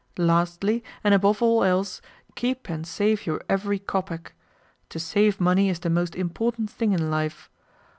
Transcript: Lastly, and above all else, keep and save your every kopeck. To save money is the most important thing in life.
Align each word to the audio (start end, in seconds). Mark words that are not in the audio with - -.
Lastly, 0.17 0.83
and 1.03 1.13
above 1.13 1.43
all 1.43 1.63
else, 1.63 2.01
keep 2.33 2.67
and 2.71 2.87
save 2.87 3.27
your 3.27 3.39
every 3.47 3.77
kopeck. 3.77 4.33
To 4.89 4.99
save 4.99 5.39
money 5.39 5.69
is 5.69 5.77
the 5.81 5.91
most 5.91 6.15
important 6.15 6.71
thing 6.71 6.91
in 6.91 7.11
life. 7.11 7.51